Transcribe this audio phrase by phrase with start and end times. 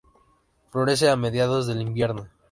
[0.71, 2.27] Florece a mediados del invierno.